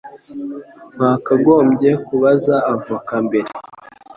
Wakagombye 1.01 1.89
kubaza 2.05 2.55
avoka 2.73 3.15
mbere. 3.25 3.49